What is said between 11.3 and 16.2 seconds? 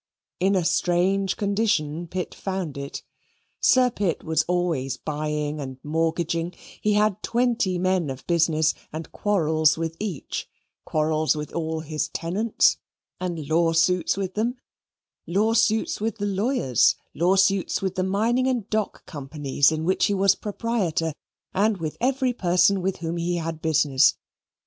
with all his tenants, and lawsuits with them; lawsuits with